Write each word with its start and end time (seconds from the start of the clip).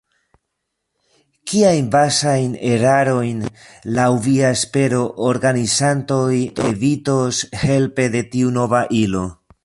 Kiajn 1.49 1.89
bazajn 1.95 2.55
erarojn, 2.69 3.43
laŭ 3.97 4.07
via 4.27 4.49
espero, 4.55 5.01
organizantoj 5.31 6.37
evitos 6.71 7.43
helpe 7.65 8.07
de 8.17 8.23
tiu 8.37 8.55
nova 8.57 8.81
ilo? 9.01 9.23